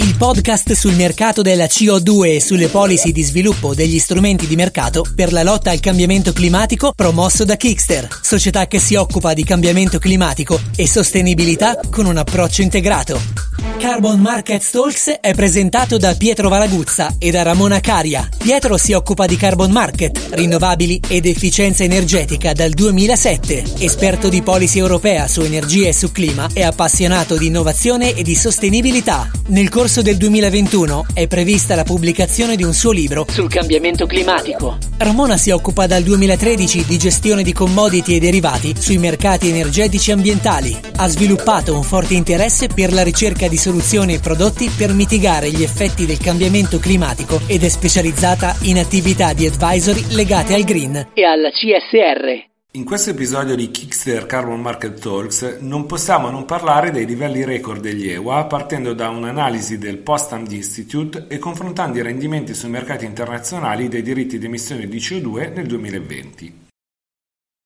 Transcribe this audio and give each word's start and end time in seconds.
Il 0.00 0.16
podcast 0.16 0.74
sul 0.74 0.94
mercato 0.94 1.42
della 1.42 1.64
CO2 1.64 2.36
e 2.36 2.40
sulle 2.40 2.68
policy 2.68 3.10
di 3.10 3.24
sviluppo 3.24 3.74
degli 3.74 3.98
strumenti 3.98 4.46
di 4.46 4.54
mercato 4.54 5.04
per 5.12 5.32
la 5.32 5.42
lotta 5.42 5.72
al 5.72 5.80
cambiamento 5.80 6.32
climatico 6.32 6.92
promosso 6.94 7.44
da 7.44 7.56
Kickster, 7.56 8.06
società 8.22 8.68
che 8.68 8.78
si 8.78 8.94
occupa 8.94 9.34
di 9.34 9.42
cambiamento 9.42 9.98
climatico 9.98 10.60
e 10.76 10.86
sostenibilità 10.86 11.80
con 11.90 12.06
un 12.06 12.16
approccio 12.16 12.62
integrato. 12.62 13.67
Carbon 13.78 14.18
Market 14.18 14.68
Talks 14.68 15.18
è 15.20 15.34
presentato 15.34 15.98
da 15.98 16.16
Pietro 16.16 16.48
Varaguzza 16.48 17.14
e 17.16 17.30
da 17.30 17.42
Ramona 17.42 17.78
Caria. 17.78 18.28
Pietro 18.36 18.76
si 18.76 18.92
occupa 18.92 19.26
di 19.26 19.36
carbon 19.36 19.70
market, 19.70 20.30
rinnovabili 20.30 21.00
ed 21.06 21.26
efficienza 21.26 21.84
energetica 21.84 22.52
dal 22.52 22.70
2007. 22.70 23.62
Esperto 23.78 24.28
di 24.28 24.42
policy 24.42 24.80
europea 24.80 25.28
su 25.28 25.42
energia 25.42 25.88
e 25.88 25.94
su 25.94 26.10
clima 26.10 26.48
e 26.52 26.64
appassionato 26.64 27.36
di 27.36 27.46
innovazione 27.46 28.14
e 28.14 28.24
di 28.24 28.34
sostenibilità. 28.34 29.30
Nel 29.46 29.68
corso 29.68 30.02
del 30.02 30.16
2021 30.16 31.06
è 31.14 31.28
prevista 31.28 31.76
la 31.76 31.84
pubblicazione 31.84 32.56
di 32.56 32.64
un 32.64 32.74
suo 32.74 32.90
libro 32.90 33.26
sul 33.30 33.48
cambiamento 33.48 34.06
climatico. 34.06 34.76
Ramona 34.98 35.36
si 35.36 35.50
occupa 35.50 35.86
dal 35.86 36.02
2013 36.02 36.84
di 36.84 36.98
gestione 36.98 37.44
di 37.44 37.52
commodity 37.52 38.16
e 38.16 38.18
derivati 38.18 38.74
sui 38.76 38.98
mercati 38.98 39.48
energetici 39.48 40.10
ambientali. 40.10 40.76
Ha 40.96 41.08
sviluppato 41.08 41.76
un 41.76 41.84
forte 41.84 42.14
interesse 42.14 42.66
per 42.66 42.92
la 42.92 43.04
ricerca 43.04 43.46
di 43.46 43.56
soluzioni 43.68 44.14
e 44.14 44.20
prodotti 44.20 44.70
per 44.74 44.94
mitigare 44.94 45.50
gli 45.50 45.62
effetti 45.62 46.06
del 46.06 46.16
cambiamento 46.16 46.78
climatico 46.78 47.38
ed 47.46 47.62
è 47.62 47.68
specializzata 47.68 48.56
in 48.62 48.78
attività 48.78 49.34
di 49.34 49.44
advisory 49.44 50.14
legate 50.14 50.54
al 50.54 50.62
green 50.62 51.08
e 51.12 51.24
alla 51.24 51.50
CSR. 51.50 52.46
In 52.72 52.84
questo 52.84 53.10
episodio 53.10 53.54
di 53.54 53.70
Kickster 53.70 54.24
Carbon 54.24 54.60
Market 54.60 54.98
Talks 54.98 55.58
non 55.60 55.84
possiamo 55.84 56.30
non 56.30 56.46
parlare 56.46 56.90
dei 56.90 57.04
livelli 57.04 57.44
record 57.44 57.82
degli 57.82 58.08
EWA 58.08 58.44
partendo 58.44 58.94
da 58.94 59.10
un'analisi 59.10 59.76
del 59.76 59.98
Potsdam 59.98 60.46
Institute 60.48 61.26
e 61.28 61.38
confrontando 61.38 61.98
i 61.98 62.02
rendimenti 62.02 62.54
sui 62.54 62.70
mercati 62.70 63.04
internazionali 63.04 63.88
dei 63.88 64.02
diritti 64.02 64.38
di 64.38 64.46
emissione 64.46 64.86
di 64.86 64.96
CO2 64.96 65.52
nel 65.52 65.66
2020. 65.66 66.66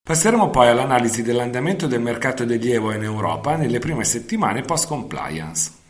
Passeremo 0.02 0.50
poi 0.50 0.66
all'analisi 0.66 1.22
dell'andamento 1.22 1.86
del 1.86 2.00
mercato 2.00 2.44
degli 2.44 2.72
EWA 2.72 2.96
in 2.96 3.04
Europa 3.04 3.54
nelle 3.54 3.78
prime 3.78 4.02
settimane 4.02 4.62
post-compliance. 4.62 5.80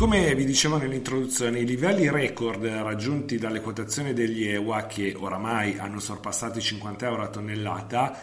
Come 0.00 0.34
vi 0.34 0.46
dicevo 0.46 0.78
nell'introduzione, 0.78 1.60
i 1.60 1.66
livelli 1.66 2.10
record 2.10 2.64
raggiunti 2.64 3.36
dalle 3.36 3.60
quotazioni 3.60 4.14
degli 4.14 4.46
EWA, 4.46 4.86
che 4.86 5.14
oramai 5.14 5.76
hanno 5.78 6.00
sorpassato 6.00 6.58
i 6.58 6.62
50 6.62 7.06
euro 7.06 7.22
a 7.22 7.28
tonnellata, 7.28 8.18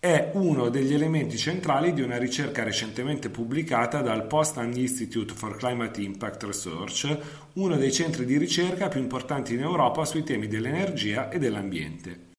è 0.00 0.32
uno 0.34 0.70
degli 0.70 0.92
elementi 0.92 1.38
centrali 1.38 1.92
di 1.92 2.02
una 2.02 2.18
ricerca 2.18 2.64
recentemente 2.64 3.30
pubblicata 3.30 4.02
dal 4.02 4.26
Potsdam 4.26 4.72
Institute 4.74 5.32
for 5.32 5.56
Climate 5.56 6.00
Impact 6.02 6.42
Research, 6.42 7.18
uno 7.52 7.76
dei 7.76 7.92
centri 7.92 8.24
di 8.24 8.36
ricerca 8.36 8.88
più 8.88 9.00
importanti 9.00 9.54
in 9.54 9.60
Europa 9.60 10.04
sui 10.04 10.24
temi 10.24 10.48
dell'energia 10.48 11.28
e 11.28 11.38
dell'ambiente. 11.38 12.29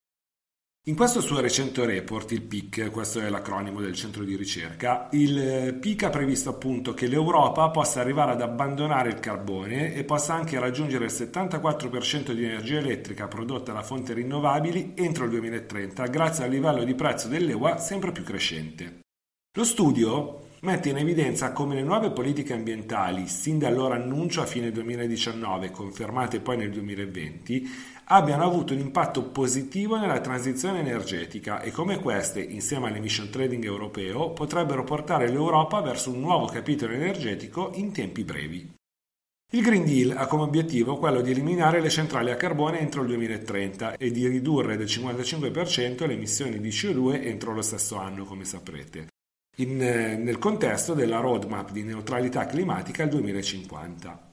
In 0.86 0.96
questo 0.96 1.20
suo 1.20 1.38
recente 1.38 1.86
report, 1.86 2.32
il 2.32 2.42
PIC, 2.42 2.90
questo 2.90 3.20
è 3.20 3.28
l'acronimo 3.28 3.80
del 3.80 3.94
centro 3.94 4.24
di 4.24 4.34
ricerca, 4.34 5.06
il 5.12 5.78
PIC 5.80 6.02
ha 6.02 6.10
previsto 6.10 6.50
appunto 6.50 6.92
che 6.92 7.06
l'Europa 7.06 7.70
possa 7.70 8.00
arrivare 8.00 8.32
ad 8.32 8.40
abbandonare 8.40 9.10
il 9.10 9.20
carbone 9.20 9.94
e 9.94 10.02
possa 10.02 10.34
anche 10.34 10.58
raggiungere 10.58 11.04
il 11.04 11.12
74% 11.12 12.32
di 12.32 12.42
energia 12.42 12.78
elettrica 12.78 13.28
prodotta 13.28 13.70
da 13.70 13.84
fonti 13.84 14.12
rinnovabili 14.12 14.94
entro 14.96 15.26
il 15.26 15.30
2030 15.30 16.04
grazie 16.08 16.44
al 16.46 16.50
livello 16.50 16.82
di 16.82 16.96
prezzo 16.96 17.28
dell'EUA 17.28 17.78
sempre 17.78 18.10
più 18.10 18.24
crescente. 18.24 19.02
Lo 19.56 19.64
studio 19.64 20.41
mette 20.64 20.90
in 20.90 20.96
evidenza 20.96 21.50
come 21.50 21.74
le 21.74 21.82
nuove 21.82 22.10
politiche 22.10 22.52
ambientali, 22.52 23.26
sin 23.26 23.58
dal 23.58 23.74
loro 23.74 23.94
annuncio 23.94 24.42
a 24.42 24.46
fine 24.46 24.70
2019 24.70 25.72
confermate 25.72 26.38
poi 26.38 26.56
nel 26.56 26.70
2020, 26.70 27.68
abbiano 28.04 28.44
avuto 28.44 28.72
un 28.72 28.78
impatto 28.78 29.24
positivo 29.24 29.98
nella 29.98 30.20
transizione 30.20 30.78
energetica 30.78 31.62
e 31.62 31.72
come 31.72 31.98
queste, 31.98 32.40
insieme 32.40 32.86
all'emission 32.86 33.28
trading 33.28 33.64
europeo, 33.64 34.30
potrebbero 34.30 34.84
portare 34.84 35.28
l'Europa 35.28 35.80
verso 35.80 36.10
un 36.10 36.20
nuovo 36.20 36.46
capitolo 36.46 36.92
energetico 36.92 37.72
in 37.74 37.90
tempi 37.90 38.22
brevi. 38.22 38.72
Il 39.54 39.62
Green 39.62 39.84
Deal 39.84 40.16
ha 40.16 40.26
come 40.26 40.44
obiettivo 40.44 40.96
quello 40.96 41.22
di 41.22 41.32
eliminare 41.32 41.80
le 41.80 41.90
centrali 41.90 42.30
a 42.30 42.36
carbone 42.36 42.78
entro 42.78 43.02
il 43.02 43.08
2030 43.08 43.96
e 43.96 44.10
di 44.12 44.28
ridurre 44.28 44.76
del 44.76 44.86
55% 44.86 46.06
le 46.06 46.14
emissioni 46.14 46.60
di 46.60 46.68
CO2 46.68 47.24
entro 47.24 47.52
lo 47.52 47.62
stesso 47.62 47.96
anno, 47.96 48.24
come 48.24 48.44
saprete, 48.44 49.08
in, 49.56 49.76
nel 49.76 50.38
contesto 50.38 50.94
della 50.94 51.20
roadmap 51.20 51.70
di 51.70 51.82
neutralità 51.82 52.46
climatica 52.46 53.02
al 53.02 53.08
2050. 53.10 54.30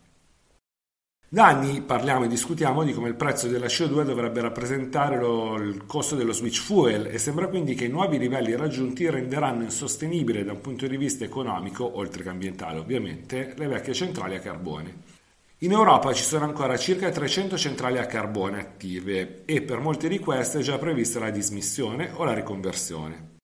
Da 1.31 1.45
anni 1.45 1.81
parliamo 1.81 2.25
e 2.25 2.27
discutiamo 2.27 2.83
di 2.83 2.91
come 2.91 3.09
il 3.09 3.13
prezzo 3.13 3.47
della 3.47 3.67
CO2 3.67 4.03
dovrebbe 4.03 4.41
rappresentare 4.41 5.19
lo, 5.19 5.57
il 5.57 5.85
costo 5.85 6.15
dello 6.15 6.31
switch 6.31 6.59
fuel 6.59 7.05
e 7.05 7.19
sembra 7.19 7.45
quindi 7.47 7.75
che 7.75 7.85
i 7.85 7.89
nuovi 7.89 8.17
livelli 8.17 8.55
raggiunti 8.55 9.07
renderanno 9.07 9.61
insostenibile 9.61 10.43
da 10.43 10.53
un 10.53 10.61
punto 10.61 10.87
di 10.87 10.97
vista 10.97 11.25
economico, 11.25 11.97
oltre 11.99 12.23
che 12.23 12.29
ambientale 12.29 12.79
ovviamente, 12.79 13.53
le 13.57 13.67
vecchie 13.67 13.93
centrali 13.93 14.37
a 14.37 14.39
carbone. 14.39 15.17
In 15.59 15.71
Europa 15.71 16.13
ci 16.13 16.23
sono 16.23 16.45
ancora 16.45 16.77
circa 16.77 17.11
300 17.11 17.57
centrali 17.59 17.99
a 17.99 18.07
carbone 18.07 18.59
attive 18.59 19.43
e 19.45 19.61
per 19.61 19.81
molte 19.81 20.07
di 20.07 20.17
queste 20.17 20.59
è 20.59 20.61
già 20.63 20.79
prevista 20.79 21.19
la 21.19 21.29
dismissione 21.29 22.09
o 22.11 22.23
la 22.23 22.33
riconversione. 22.33 23.38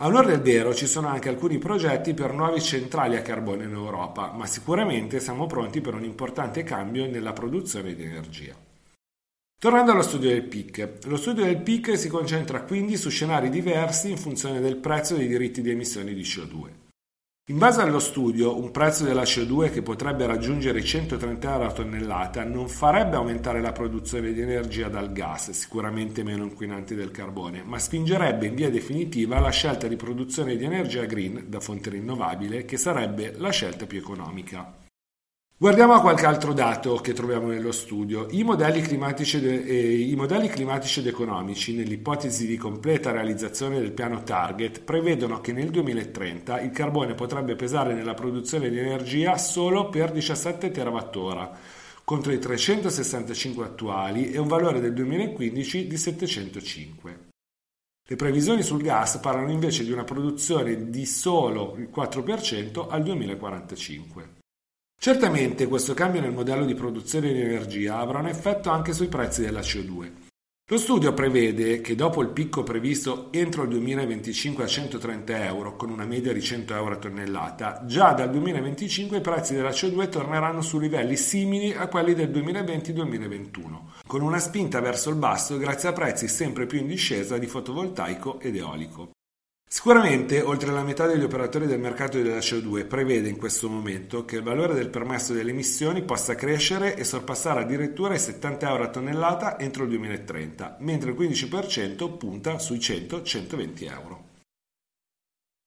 A 0.00 0.06
onore 0.06 0.28
del 0.28 0.42
vero 0.42 0.72
ci 0.72 0.86
sono 0.86 1.08
anche 1.08 1.28
alcuni 1.28 1.58
progetti 1.58 2.14
per 2.14 2.32
nuove 2.32 2.60
centrali 2.60 3.16
a 3.16 3.22
carbone 3.22 3.64
in 3.64 3.72
Europa, 3.72 4.30
ma 4.30 4.46
sicuramente 4.46 5.18
siamo 5.18 5.46
pronti 5.46 5.80
per 5.80 5.94
un 5.94 6.04
importante 6.04 6.62
cambio 6.62 7.10
nella 7.10 7.32
produzione 7.32 7.96
di 7.96 8.04
energia. 8.04 8.54
Tornando 9.58 9.90
allo 9.90 10.02
studio 10.02 10.28
del 10.28 10.44
PIC, 10.44 10.98
lo 11.06 11.16
studio 11.16 11.44
del 11.44 11.60
PIC 11.60 11.98
si 11.98 12.08
concentra 12.08 12.62
quindi 12.62 12.96
su 12.96 13.10
scenari 13.10 13.50
diversi 13.50 14.08
in 14.08 14.18
funzione 14.18 14.60
del 14.60 14.76
prezzo 14.76 15.16
dei 15.16 15.26
diritti 15.26 15.62
di 15.62 15.70
emissione 15.70 16.14
di 16.14 16.22
CO2. 16.22 16.87
In 17.50 17.56
base 17.56 17.80
allo 17.80 17.98
studio, 17.98 18.58
un 18.58 18.70
prezzo 18.70 19.04
della 19.04 19.22
CO2 19.22 19.70
che 19.72 19.80
potrebbe 19.80 20.26
raggiungere 20.26 20.80
i 20.80 20.84
130 20.84 21.50
euro 21.50 21.64
a 21.64 21.72
tonnellata 21.72 22.44
non 22.44 22.68
farebbe 22.68 23.16
aumentare 23.16 23.62
la 23.62 23.72
produzione 23.72 24.34
di 24.34 24.42
energia 24.42 24.90
dal 24.90 25.12
gas, 25.12 25.52
sicuramente 25.52 26.22
meno 26.22 26.44
inquinante 26.44 26.94
del 26.94 27.10
carbone, 27.10 27.62
ma 27.64 27.78
spingerebbe 27.78 28.48
in 28.48 28.54
via 28.54 28.68
definitiva 28.68 29.40
la 29.40 29.48
scelta 29.48 29.86
di 29.86 29.96
produzione 29.96 30.56
di 30.56 30.64
energia 30.64 31.06
green 31.06 31.44
da 31.46 31.58
fonte 31.58 31.88
rinnovabile, 31.88 32.66
che 32.66 32.76
sarebbe 32.76 33.32
la 33.38 33.50
scelta 33.50 33.86
più 33.86 33.96
economica. 33.96 34.87
Guardiamo 35.60 35.94
a 35.94 36.00
qualche 36.00 36.24
altro 36.24 36.52
dato 36.52 36.94
che 36.98 37.12
troviamo 37.12 37.48
nello 37.48 37.72
studio. 37.72 38.28
I 38.30 38.44
modelli 38.44 38.80
climatici, 38.80 39.40
de, 39.40 39.64
eh, 39.64 40.02
i 40.02 40.14
modelli 40.14 40.46
climatici 40.46 41.00
ed 41.00 41.08
economici, 41.08 41.74
nell'ipotesi 41.74 42.46
di 42.46 42.56
completa 42.56 43.10
realizzazione 43.10 43.80
del 43.80 43.90
piano 43.90 44.22
target, 44.22 44.82
prevedono 44.82 45.40
che 45.40 45.52
nel 45.52 45.70
2030 45.70 46.60
il 46.60 46.70
carbone 46.70 47.14
potrebbe 47.14 47.56
pesare 47.56 47.92
nella 47.92 48.14
produzione 48.14 48.70
di 48.70 48.78
energia 48.78 49.36
solo 49.36 49.88
per 49.88 50.12
17 50.12 50.70
TWh, 50.70 51.50
contro 52.04 52.30
i 52.30 52.38
365 52.38 53.64
attuali 53.64 54.30
e 54.30 54.38
un 54.38 54.46
valore 54.46 54.78
del 54.78 54.94
2015 54.94 55.88
di 55.88 55.96
705. 55.96 57.18
Le 58.06 58.14
previsioni 58.14 58.62
sul 58.62 58.80
gas 58.80 59.18
parlano 59.18 59.50
invece 59.50 59.82
di 59.82 59.90
una 59.90 60.04
produzione 60.04 60.88
di 60.88 61.04
solo 61.04 61.74
il 61.78 61.90
4% 61.92 62.86
al 62.88 63.02
2045. 63.02 64.37
Certamente 65.00 65.68
questo 65.68 65.94
cambio 65.94 66.20
nel 66.20 66.32
modello 66.32 66.64
di 66.64 66.74
produzione 66.74 67.32
di 67.32 67.40
energia 67.40 67.98
avrà 67.98 68.18
un 68.18 68.26
effetto 68.26 68.70
anche 68.70 68.92
sui 68.92 69.06
prezzi 69.06 69.42
della 69.42 69.60
CO2. 69.60 70.10
Lo 70.70 70.76
studio 70.76 71.14
prevede 71.14 71.80
che 71.80 71.94
dopo 71.94 72.20
il 72.20 72.30
picco 72.30 72.64
previsto 72.64 73.28
entro 73.30 73.62
il 73.62 73.68
2025 73.68 74.64
a 74.64 74.66
130 74.66 75.44
euro, 75.44 75.76
con 75.76 75.90
una 75.90 76.04
media 76.04 76.32
di 76.32 76.42
100 76.42 76.74
euro 76.74 76.94
a 76.94 76.98
tonnellata, 76.98 77.84
già 77.86 78.12
dal 78.12 78.28
2025 78.30 79.18
i 79.18 79.20
prezzi 79.20 79.54
della 79.54 79.70
CO2 79.70 80.08
torneranno 80.08 80.62
su 80.62 80.80
livelli 80.80 81.16
simili 81.16 81.72
a 81.72 81.86
quelli 81.86 82.12
del 82.14 82.30
2020-2021, 82.30 84.02
con 84.04 84.20
una 84.20 84.40
spinta 84.40 84.80
verso 84.80 85.10
il 85.10 85.16
basso 85.16 85.56
grazie 85.58 85.90
a 85.90 85.92
prezzi 85.92 86.26
sempre 86.26 86.66
più 86.66 86.80
in 86.80 86.88
discesa 86.88 87.38
di 87.38 87.46
fotovoltaico 87.46 88.40
ed 88.40 88.56
eolico. 88.56 89.12
Sicuramente, 89.70 90.40
oltre 90.40 90.72
la 90.72 90.82
metà 90.82 91.06
degli 91.06 91.22
operatori 91.22 91.66
del 91.66 91.78
mercato 91.78 92.16
della 92.16 92.38
CO2 92.38 92.86
prevede 92.86 93.28
in 93.28 93.36
questo 93.36 93.68
momento 93.68 94.24
che 94.24 94.36
il 94.36 94.42
valore 94.42 94.72
del 94.72 94.88
permesso 94.88 95.34
delle 95.34 95.50
emissioni 95.50 96.02
possa 96.02 96.34
crescere 96.34 96.96
e 96.96 97.04
sorpassare 97.04 97.60
addirittura 97.60 98.14
i 98.14 98.18
70 98.18 98.66
euro 98.66 98.84
a 98.84 98.88
tonnellata 98.88 99.58
entro 99.58 99.82
il 99.82 99.90
2030, 99.90 100.78
mentre 100.80 101.10
il 101.10 101.16
15% 101.18 102.16
punta 102.16 102.58
sui 102.58 102.78
100-120 102.78 103.92
euro. 103.92 104.24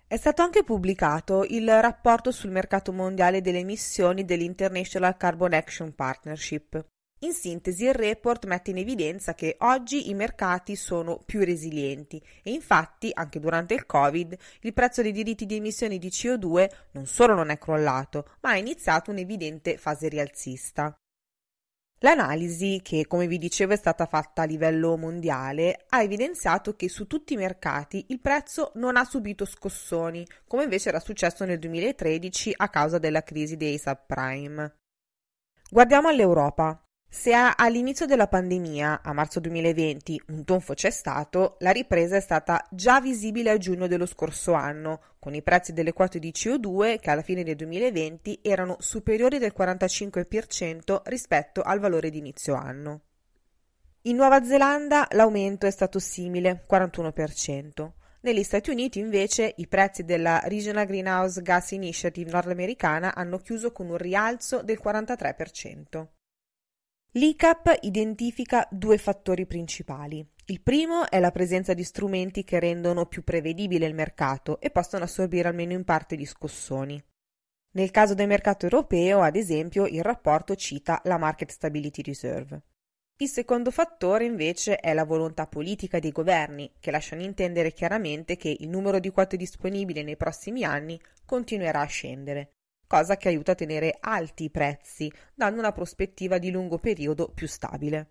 È 0.07 0.17
stato 0.17 0.41
anche 0.41 0.63
pubblicato 0.63 1.45
il 1.47 1.69
rapporto 1.69 2.31
sul 2.31 2.49
mercato 2.49 2.91
mondiale 2.91 3.39
delle 3.39 3.59
emissioni 3.59 4.25
dell'International 4.25 5.15
Carbon 5.15 5.53
Action 5.53 5.93
Partnership. 5.93 6.90
In 7.23 7.33
sintesi, 7.33 7.85
il 7.85 7.93
report 7.93 8.45
mette 8.45 8.71
in 8.71 8.77
evidenza 8.77 9.35
che 9.35 9.55
oggi 9.59 10.09
i 10.09 10.15
mercati 10.15 10.75
sono 10.75 11.21
più 11.23 11.43
resilienti 11.43 12.19
e 12.41 12.51
infatti, 12.51 13.11
anche 13.13 13.39
durante 13.39 13.75
il 13.75 13.85
Covid, 13.85 14.35
il 14.61 14.73
prezzo 14.73 15.03
dei 15.03 15.11
diritti 15.11 15.45
di 15.45 15.57
emissione 15.57 15.99
di 15.99 16.07
CO2 16.07 16.67
non 16.93 17.05
solo 17.05 17.35
non 17.35 17.51
è 17.51 17.59
crollato, 17.59 18.37
ma 18.41 18.51
ha 18.51 18.57
iniziato 18.57 19.11
un'evidente 19.11 19.77
fase 19.77 20.07
rialzista. 20.07 20.95
L'analisi, 21.99 22.79
che 22.81 23.05
come 23.05 23.27
vi 23.27 23.37
dicevo 23.37 23.73
è 23.73 23.77
stata 23.77 24.07
fatta 24.07 24.41
a 24.41 24.45
livello 24.45 24.97
mondiale, 24.97 25.85
ha 25.89 26.01
evidenziato 26.01 26.75
che 26.75 26.89
su 26.89 27.05
tutti 27.05 27.33
i 27.33 27.37
mercati 27.37 28.05
il 28.07 28.19
prezzo 28.19 28.71
non 28.75 28.97
ha 28.97 29.03
subito 29.03 29.45
scossoni, 29.45 30.25
come 30.47 30.63
invece 30.63 30.89
era 30.89 30.99
successo 30.99 31.45
nel 31.45 31.59
2013 31.59 32.53
a 32.57 32.69
causa 32.69 32.97
della 32.97 33.21
crisi 33.21 33.57
dei 33.57 33.77
subprime. 33.77 34.77
Guardiamo 35.69 36.07
all'Europa. 36.07 36.83
Se 37.13 37.33
all'inizio 37.33 38.05
della 38.05 38.29
pandemia, 38.29 39.01
a 39.03 39.11
marzo 39.11 39.41
2020, 39.41 40.21
un 40.29 40.45
tonfo 40.45 40.73
c'è 40.73 40.89
stato, 40.89 41.57
la 41.59 41.71
ripresa 41.71 42.15
è 42.15 42.21
stata 42.21 42.65
già 42.71 43.01
visibile 43.01 43.49
a 43.51 43.57
giugno 43.57 43.87
dello 43.87 44.05
scorso 44.05 44.53
anno, 44.53 45.01
con 45.19 45.35
i 45.35 45.43
prezzi 45.43 45.73
delle 45.73 45.91
quote 45.91 46.19
di 46.19 46.31
CO2 46.33 46.99
che 46.99 47.11
alla 47.11 47.21
fine 47.21 47.43
del 47.43 47.57
2020 47.57 48.39
erano 48.41 48.77
superiori 48.79 49.39
del 49.39 49.53
45% 49.55 51.01
rispetto 51.03 51.61
al 51.61 51.79
valore 51.79 52.09
di 52.09 52.17
inizio 52.17 52.55
anno. 52.55 53.01
In 54.03 54.15
Nuova 54.15 54.43
Zelanda 54.45 55.05
l'aumento 55.11 55.67
è 55.67 55.71
stato 55.71 55.99
simile, 55.99 56.65
41%. 56.67 57.91
Negli 58.21 58.43
Stati 58.43 58.69
Uniti 58.69 58.99
invece 58.99 59.53
i 59.57 59.67
prezzi 59.67 60.05
della 60.05 60.39
Regional 60.45 60.85
Greenhouse 60.85 61.41
Gas 61.41 61.71
Initiative 61.71 62.31
nordamericana 62.31 63.13
hanno 63.13 63.37
chiuso 63.37 63.73
con 63.73 63.89
un 63.89 63.97
rialzo 63.97 64.63
del 64.63 64.79
43%. 64.81 66.07
L'ICAP 67.15 67.79
identifica 67.81 68.65
due 68.71 68.97
fattori 68.97 69.45
principali. 69.45 70.25
Il 70.45 70.61
primo 70.61 71.09
è 71.09 71.19
la 71.19 71.31
presenza 71.31 71.73
di 71.73 71.83
strumenti 71.83 72.45
che 72.45 72.57
rendono 72.57 73.05
più 73.05 73.25
prevedibile 73.25 73.85
il 73.85 73.93
mercato 73.93 74.61
e 74.61 74.69
possono 74.69 75.03
assorbire 75.03 75.49
almeno 75.49 75.73
in 75.73 75.83
parte 75.83 76.15
gli 76.15 76.25
scossoni. 76.25 77.03
Nel 77.71 77.91
caso 77.91 78.13
del 78.13 78.27
mercato 78.27 78.63
europeo, 78.63 79.19
ad 79.19 79.35
esempio, 79.35 79.87
il 79.87 80.01
rapporto 80.01 80.55
cita 80.55 81.01
la 81.03 81.17
Market 81.17 81.51
Stability 81.51 82.01
Reserve. 82.01 82.61
Il 83.17 83.27
secondo 83.27 83.71
fattore 83.71 84.23
invece 84.23 84.77
è 84.77 84.93
la 84.93 85.03
volontà 85.03 85.47
politica 85.47 85.99
dei 85.99 86.13
governi, 86.13 86.71
che 86.79 86.91
lasciano 86.91 87.23
intendere 87.23 87.73
chiaramente 87.73 88.37
che 88.37 88.55
il 88.57 88.69
numero 88.69 88.99
di 88.99 89.09
quote 89.09 89.35
disponibili 89.35 90.01
nei 90.03 90.15
prossimi 90.15 90.63
anni 90.63 90.97
continuerà 91.25 91.81
a 91.81 91.87
scendere 91.87 92.53
cosa 92.91 93.15
che 93.15 93.29
aiuta 93.29 93.53
a 93.53 93.55
tenere 93.55 93.95
alti 94.01 94.43
i 94.43 94.49
prezzi, 94.49 95.09
dando 95.33 95.59
una 95.59 95.71
prospettiva 95.71 96.39
di 96.39 96.51
lungo 96.51 96.77
periodo 96.77 97.31
più 97.33 97.47
stabile. 97.47 98.09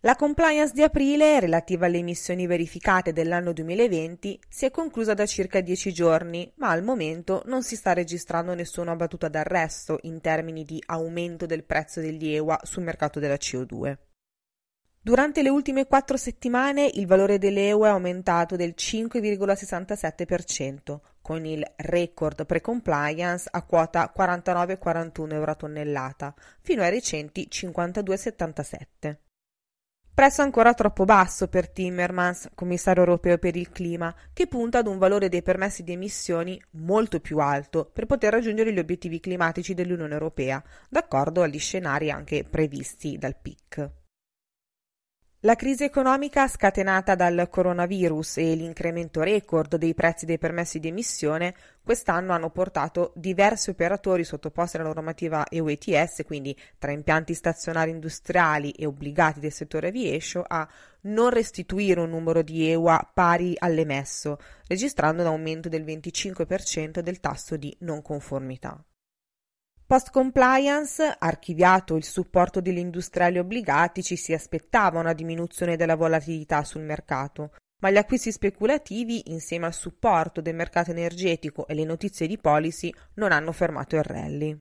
La 0.00 0.16
compliance 0.16 0.72
di 0.74 0.82
aprile, 0.82 1.38
relativa 1.38 1.86
alle 1.86 1.98
emissioni 1.98 2.48
verificate 2.48 3.12
dell'anno 3.12 3.52
2020, 3.52 4.40
si 4.48 4.64
è 4.64 4.72
conclusa 4.72 5.14
da 5.14 5.24
circa 5.24 5.60
dieci 5.60 5.92
giorni, 5.92 6.52
ma 6.56 6.70
al 6.70 6.82
momento 6.82 7.44
non 7.46 7.62
si 7.62 7.76
sta 7.76 7.92
registrando 7.92 8.54
nessuna 8.54 8.96
battuta 8.96 9.28
d'arresto 9.28 10.00
in 10.02 10.20
termini 10.20 10.64
di 10.64 10.82
aumento 10.86 11.46
del 11.46 11.62
prezzo 11.62 12.00
degli 12.00 12.34
EUA 12.34 12.58
sul 12.64 12.82
mercato 12.82 13.20
della 13.20 13.34
CO2. 13.34 13.96
Durante 15.00 15.42
le 15.42 15.48
ultime 15.48 15.86
quattro 15.86 16.16
settimane 16.16 16.90
il 16.92 17.06
valore 17.06 17.38
dell'EUA 17.38 17.86
è 17.86 17.90
aumentato 17.90 18.56
del 18.56 18.74
5,67%, 18.76 20.98
con 21.22 21.44
il 21.44 21.64
record 21.76 22.46
pre-compliance 22.46 23.48
a 23.50 23.62
quota 23.62 24.12
49,41 24.16 25.32
euro 25.32 25.50
a 25.50 25.54
tonnellata, 25.54 26.34
fino 26.60 26.82
ai 26.82 26.90
recenti 26.90 27.48
52,77. 27.50 29.16
Prezzo 30.12 30.42
ancora 30.42 30.74
troppo 30.74 31.04
basso 31.04 31.48
per 31.48 31.70
Timmermans, 31.70 32.50
commissario 32.54 33.02
europeo 33.02 33.38
per 33.38 33.56
il 33.56 33.70
clima, 33.70 34.14
che 34.34 34.48
punta 34.48 34.78
ad 34.78 34.86
un 34.86 34.98
valore 34.98 35.28
dei 35.28 35.40
permessi 35.40 35.82
di 35.82 35.92
emissioni 35.92 36.60
molto 36.72 37.20
più 37.20 37.38
alto 37.38 37.88
per 37.90 38.06
poter 38.06 38.32
raggiungere 38.32 38.72
gli 38.72 38.78
obiettivi 38.78 39.20
climatici 39.20 39.72
dell'Unione 39.72 40.12
Europea, 40.12 40.62
d'accordo 40.88 41.42
agli 41.42 41.58
scenari 41.58 42.10
anche 42.10 42.44
previsti 42.44 43.16
dal 43.16 43.36
PIC. 43.36 43.99
La 45.44 45.56
crisi 45.56 45.84
economica 45.84 46.46
scatenata 46.48 47.14
dal 47.14 47.48
coronavirus 47.48 48.36
e 48.36 48.54
l'incremento 48.54 49.22
record 49.22 49.76
dei 49.76 49.94
prezzi 49.94 50.26
dei 50.26 50.36
permessi 50.36 50.78
di 50.78 50.88
emissione 50.88 51.54
quest'anno 51.82 52.34
hanno 52.34 52.50
portato 52.50 53.12
diversi 53.14 53.70
operatori 53.70 54.22
sottoposti 54.22 54.76
alla 54.76 54.92
normativa 54.92 55.46
EU 55.48 55.66
ETS, 55.68 56.24
quindi 56.26 56.54
tra 56.76 56.92
impianti 56.92 57.32
stazionari 57.32 57.90
industriali 57.90 58.72
e 58.72 58.84
obbligati 58.84 59.40
del 59.40 59.50
settore 59.50 59.88
aviation, 59.88 60.44
a 60.46 60.68
non 61.04 61.30
restituire 61.30 62.00
un 62.00 62.10
numero 62.10 62.42
di 62.42 62.68
EUA 62.68 63.10
pari 63.14 63.54
all'emesso, 63.56 64.36
registrando 64.66 65.22
un 65.22 65.28
aumento 65.28 65.70
del 65.70 65.84
25% 65.84 67.00
del 67.00 67.18
tasso 67.18 67.56
di 67.56 67.74
non 67.80 68.02
conformità. 68.02 68.78
Post 69.90 70.12
compliance, 70.12 71.16
archiviato 71.18 71.96
il 71.96 72.04
supporto 72.04 72.60
degli 72.60 72.78
industriali 72.78 73.40
obbligati, 73.40 74.04
ci 74.04 74.14
si 74.14 74.32
aspettava 74.32 75.00
una 75.00 75.14
diminuzione 75.14 75.74
della 75.74 75.96
volatilità 75.96 76.62
sul 76.62 76.82
mercato, 76.82 77.56
ma 77.80 77.90
gli 77.90 77.96
acquisti 77.96 78.30
speculativi, 78.30 79.32
insieme 79.32 79.66
al 79.66 79.74
supporto 79.74 80.40
del 80.40 80.54
mercato 80.54 80.92
energetico 80.92 81.66
e 81.66 81.74
le 81.74 81.82
notizie 81.82 82.28
di 82.28 82.38
policy, 82.38 82.94
non 83.14 83.32
hanno 83.32 83.50
fermato 83.50 83.96
il 83.96 84.04
rally. 84.04 84.56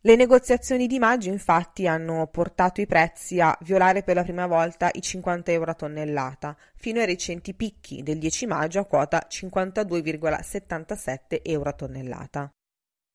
Le 0.00 0.14
negoziazioni 0.14 0.86
di 0.86 1.00
maggio 1.00 1.30
infatti 1.30 1.88
hanno 1.88 2.28
portato 2.28 2.80
i 2.80 2.86
prezzi 2.86 3.40
a 3.40 3.58
violare 3.62 4.04
per 4.04 4.14
la 4.14 4.22
prima 4.22 4.46
volta 4.46 4.90
i 4.92 5.02
50 5.02 5.50
euro 5.50 5.72
a 5.72 5.74
tonnellata, 5.74 6.56
fino 6.76 7.00
ai 7.00 7.06
recenti 7.06 7.52
picchi 7.52 8.04
del 8.04 8.18
10 8.18 8.46
maggio 8.46 8.78
a 8.78 8.84
quota 8.84 9.26
52,77 9.28 11.40
euro 11.42 11.68
a 11.68 11.72
tonnellata. 11.72 12.48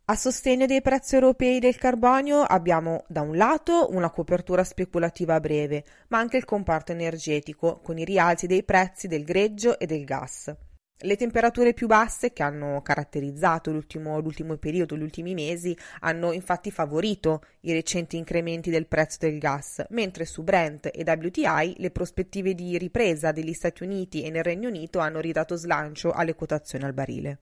A 0.08 0.16
sostegno 0.16 0.68
dei 0.68 0.84
prezzi 0.84 1.16
europei 1.16 1.58
del 1.58 1.78
carbonio 1.78 2.42
abbiamo 2.42 3.06
da 3.08 3.22
un 3.22 3.36
lato 3.36 3.88
una 3.90 4.12
copertura 4.12 4.64
speculativa 4.64 5.34
a 5.34 5.40
breve, 5.40 5.84
ma 6.10 6.20
anche 6.20 6.38
il 6.38 6.46
comparto 6.46 6.92
energetico, 6.92 7.80
con 7.82 7.98
i 7.98 8.06
rialzi 8.06 8.46
dei 8.46 8.64
prezzi 8.64 9.08
del 9.08 9.24
greggio 9.24 9.80
e 9.80 9.88
del 9.88 10.06
gas. 10.06 10.56
Le 10.96 11.16
temperature 11.16 11.74
più 11.74 11.88
basse 11.88 12.34
che 12.34 12.44
hanno 12.44 12.84
caratterizzato 12.84 13.72
l'ultimo, 13.72 14.20
l'ultimo, 14.20 14.56
periodo, 14.58 14.96
gli 14.96 15.02
ultimi 15.02 15.34
mesi, 15.34 15.76
hanno 16.02 16.34
infatti 16.34 16.70
favorito 16.70 17.42
i 17.62 17.74
recenti 17.74 18.16
incrementi 18.16 18.70
del 18.70 18.86
prezzo 18.86 19.18
del 19.22 19.40
gas, 19.40 19.84
mentre 19.90 20.26
su 20.26 20.44
Brent 20.44 20.88
e 20.94 21.04
WTI 21.04 21.78
le 21.78 21.90
prospettive 21.90 22.54
di 22.54 22.78
ripresa 22.78 23.32
degli 23.32 23.54
Stati 23.54 23.82
Uniti 23.82 24.22
e 24.22 24.30
nel 24.30 24.44
Regno 24.44 24.68
Unito 24.68 25.00
hanno 25.00 25.20
ridato 25.20 25.56
slancio 25.56 26.12
alle 26.12 26.36
quotazioni 26.36 26.84
al 26.84 26.94
barile. 26.94 27.40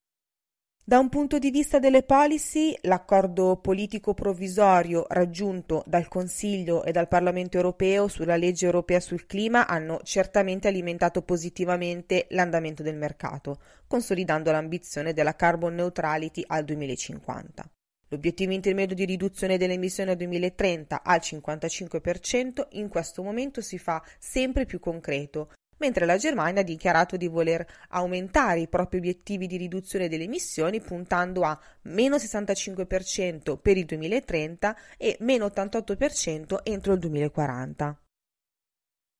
Da 0.86 1.00
un 1.00 1.08
punto 1.08 1.40
di 1.40 1.50
vista 1.50 1.80
delle 1.80 2.04
policy, 2.04 2.78
l'accordo 2.82 3.56
politico 3.56 4.14
provvisorio 4.14 5.06
raggiunto 5.08 5.82
dal 5.88 6.10
Consiglio 6.10 6.84
e 6.84 6.92
dal 6.92 7.08
Parlamento 7.08 7.56
europeo 7.56 8.10
sulla 8.10 8.36
legge 8.36 8.66
europea 8.66 9.00
sul 9.00 9.26
clima 9.26 9.66
hanno 9.66 10.02
certamente 10.04 10.68
alimentato 10.68 11.22
positivamente 11.22 12.28
l'andamento 12.32 12.84
del 12.84 12.98
mercato, 12.98 13.62
consolidando 13.88 14.52
l'ambizione 14.52 15.14
della 15.14 15.38
carbon 15.38 15.74
neutrality 15.74 16.44
al 16.48 16.66
2050. 16.66 17.66
L'obiettivo 18.10 18.52
intermedio 18.52 18.94
di 18.94 19.06
riduzione 19.06 19.58
delle 19.58 19.76
emissioni 19.76 20.10
al 20.10 20.18
2030 20.18 21.02
al 21.02 21.22
55% 21.24 22.68
in 22.72 22.90
questo 22.90 23.24
momento 23.24 23.62
si 23.62 23.78
fa 23.78 24.04
sempre 24.20 24.66
più 24.66 24.82
concreto, 24.82 25.50
mentre 25.84 26.06
la 26.06 26.16
Germania 26.16 26.62
ha 26.62 26.64
dichiarato 26.64 27.18
di 27.18 27.28
voler 27.28 27.66
aumentare 27.90 28.62
i 28.62 28.70
propri 28.70 29.00
obiettivi 29.00 29.48
di 29.48 29.58
riduzione 29.58 30.08
delle 30.08 30.24
emissioni 30.24 30.80
puntando 30.80 31.42
a 31.44 31.60
meno 31.84 32.16
65% 32.16 33.58
per 33.62 33.76
il 33.76 33.84
2030 33.84 34.78
e 34.98 35.18
meno 35.20 35.48
88% 35.48 36.60
entro 36.64 36.94
il 36.94 37.00
2040. 37.00 38.02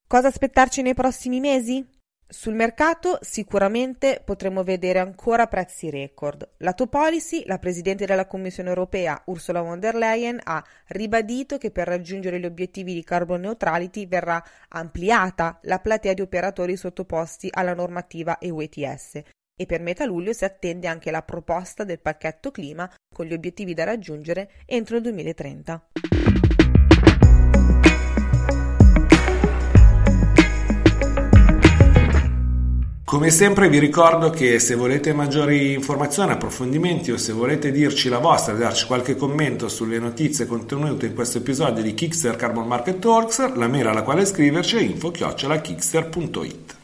Cosa 0.06 0.28
aspettarci 0.28 0.80
nei 0.80 0.94
prossimi 0.94 1.38
mesi? 1.38 1.86
Sul 2.26 2.54
mercato 2.54 3.18
sicuramente 3.20 4.22
potremo 4.24 4.64
vedere 4.64 4.98
ancora 4.98 5.46
prezzi 5.46 5.90
record. 5.90 6.48
Lato 6.58 6.86
policy, 6.86 7.44
la 7.46 7.58
Presidente 7.58 8.06
della 8.06 8.26
Commissione 8.26 8.70
europea 8.70 9.22
Ursula 9.26 9.60
von 9.60 9.78
der 9.78 9.94
Leyen 9.94 10.40
ha 10.42 10.64
ribadito 10.86 11.58
che 11.58 11.70
per 11.70 11.86
raggiungere 11.86 12.40
gli 12.40 12.46
obiettivi 12.46 12.94
di 12.94 13.04
carbon 13.04 13.42
neutrality 13.42 14.06
verrà 14.06 14.42
ampliata 14.68 15.58
la 15.62 15.78
platea 15.78 16.14
di 16.14 16.22
operatori 16.22 16.76
sottoposti 16.76 17.48
alla 17.52 17.74
normativa 17.74 18.38
EU 18.40 18.60
e 18.60 19.66
per 19.66 19.80
metà 19.80 20.04
luglio 20.04 20.32
si 20.32 20.44
attende 20.44 20.88
anche 20.88 21.10
la 21.10 21.22
proposta 21.22 21.84
del 21.84 22.00
pacchetto 22.00 22.50
clima 22.50 22.90
con 23.14 23.26
gli 23.26 23.32
obiettivi 23.32 23.74
da 23.74 23.84
raggiungere 23.84 24.50
entro 24.66 24.96
il 24.96 25.02
2030. 25.02 26.43
Come 33.14 33.30
sempre 33.30 33.68
vi 33.68 33.78
ricordo 33.78 34.30
che 34.30 34.58
se 34.58 34.74
volete 34.74 35.12
maggiori 35.12 35.72
informazioni, 35.72 36.32
approfondimenti 36.32 37.12
o 37.12 37.16
se 37.16 37.32
volete 37.32 37.70
dirci 37.70 38.08
la 38.08 38.18
vostra, 38.18 38.54
darci 38.54 38.86
qualche 38.86 39.14
commento 39.14 39.68
sulle 39.68 40.00
notizie 40.00 40.46
contenute 40.46 41.06
in 41.06 41.14
questo 41.14 41.38
episodio 41.38 41.80
di 41.80 41.94
Kickster 41.94 42.34
Carbon 42.34 42.66
Market 42.66 42.98
Talks, 42.98 43.54
la 43.54 43.68
mail 43.68 43.86
alla 43.86 44.02
quale 44.02 44.24
scriverci 44.24 44.78
è 44.78 44.80
info-kickster.it. 44.80 46.83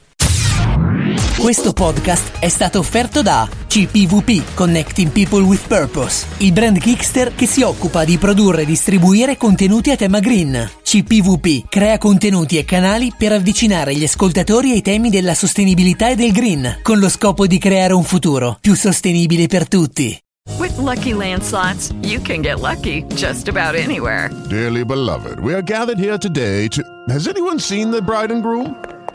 Questo 1.41 1.73
podcast 1.73 2.39
è 2.39 2.51
stato 2.51 2.79
offerto 2.79 3.23
da 3.23 3.49
CPVP 3.67 4.53
Connecting 4.53 5.11
People 5.11 5.41
with 5.41 5.67
Purpose, 5.67 6.27
il 6.41 6.53
brand 6.53 6.79
Kickster 6.79 7.35
che 7.35 7.47
si 7.47 7.63
occupa 7.63 8.05
di 8.05 8.19
produrre 8.19 8.63
e 8.63 8.67
distribuire 8.67 9.39
contenuti 9.39 9.91
a 9.91 9.97
tema 9.97 10.21
green. 10.21 10.71
CPVP 10.83 11.67
crea 11.71 11.97
contenuti 11.97 12.59
e 12.59 12.67
canali 12.67 13.11
per 13.17 13.33
avvicinare 13.33 13.95
gli 13.95 14.05
ascoltatori 14.05 14.73
ai 14.73 14.83
temi 14.83 15.09
della 15.09 15.33
sostenibilità 15.33 16.11
e 16.11 16.15
del 16.15 16.33
green, 16.33 16.81
con 16.83 16.99
lo 16.99 17.09
scopo 17.09 17.47
di 17.47 17.57
creare 17.57 17.95
un 17.95 18.05
futuro 18.05 18.59
più 18.61 18.75
sostenibile 18.75 19.47
per 19.47 19.67
tutti. 19.67 20.15
With 20.59 20.77
lucky 20.77 21.15
landslots, 21.15 21.91
you 22.03 22.21
can 22.21 22.43
get 22.43 22.61
lucky 22.61 23.03
just 23.15 23.49
about 23.49 23.75
anywhere. 23.77 24.31
Dearly 24.51 24.85
beloved, 24.85 25.41
we 25.41 25.55
are 25.55 25.63
gathered 25.63 25.99
here 25.99 26.19
today 26.19 26.69
to. 26.69 26.83
Has 27.09 27.27
anyone 27.27 27.59
seen 27.59 27.91
the 27.91 28.03
bride 28.03 28.31
and 28.31 28.43
groom? 28.43 28.77